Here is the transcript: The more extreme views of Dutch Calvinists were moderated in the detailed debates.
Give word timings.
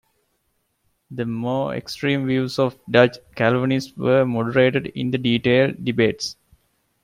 The 1.11 1.25
more 1.27 1.75
extreme 1.75 2.25
views 2.25 2.57
of 2.57 2.75
Dutch 2.89 3.17
Calvinists 3.35 3.95
were 3.95 4.25
moderated 4.25 4.87
in 4.95 5.11
the 5.11 5.19
detailed 5.19 5.85
debates. 5.85 6.37